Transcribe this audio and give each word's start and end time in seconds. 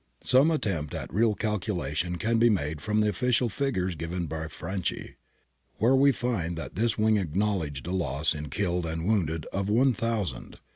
Some 0.23 0.49
attempt 0.49 0.95
at 0.95 1.13
real 1.13 1.35
calculation 1.35 2.17
can 2.17 2.39
be 2.39 2.49
made 2.49 2.81
from 2.81 3.01
the 3.01 3.09
official 3.09 3.49
figures 3.49 3.93
given 3.93 4.25
by 4.25 4.47
Franci. 4.47 5.13
We 5.79 6.09
there 6.09 6.13
find 6.17 6.57
that 6.57 6.73
this 6.73 6.97
wing 6.97 7.17
acknowledged 7.17 7.85
a 7.85 7.91
loss 7.91 8.33
in 8.33 8.49
killed 8.49 8.87
and 8.87 9.05
wounded 9.05 9.45
of 9.53 9.69
about 9.69 9.73
1000 9.75 9.97
{Franci, 9.99 10.53
ii. 10.55 10.59